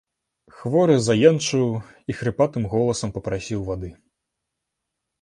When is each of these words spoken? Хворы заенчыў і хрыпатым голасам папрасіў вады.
Хворы 0.61 0.95
заенчыў 1.07 1.67
і 1.75 2.11
хрыпатым 2.23 2.67
голасам 2.75 3.09
папрасіў 3.19 3.59
вады. 3.73 3.89